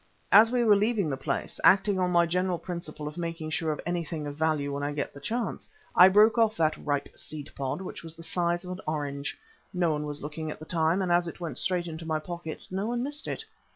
As 0.31 0.49
we 0.49 0.63
were 0.63 0.75
leaving 0.75 1.11
the 1.11 1.15
place, 1.15 1.59
acting 1.63 1.99
on 1.99 2.09
my 2.09 2.25
general 2.25 2.57
principle 2.57 3.07
of 3.07 3.19
making 3.19 3.51
sure 3.51 3.71
of 3.71 3.79
anything 3.85 4.25
of 4.25 4.35
value 4.35 4.73
when 4.73 4.81
I 4.81 4.93
get 4.93 5.13
the 5.13 5.19
chance, 5.19 5.69
I 5.95 6.07
broke 6.07 6.39
off 6.39 6.57
that 6.57 6.75
ripe 6.83 7.15
seed 7.15 7.51
pod, 7.53 7.81
which 7.83 8.01
was 8.03 8.13
of 8.13 8.17
the 8.17 8.23
size 8.23 8.65
of 8.65 8.71
an 8.71 8.81
orange. 8.87 9.37
No 9.75 9.91
one 9.91 10.07
was 10.07 10.23
looking 10.23 10.49
at 10.49 10.57
the 10.57 10.65
time, 10.65 11.03
and 11.03 11.11
as 11.11 11.27
it 11.27 11.39
went 11.39 11.59
straight 11.59 11.85
into 11.85 12.07
my 12.07 12.17
pocket, 12.17 12.65
no 12.71 12.87
one 12.87 13.03
missed 13.03 13.27
it. 13.27 13.45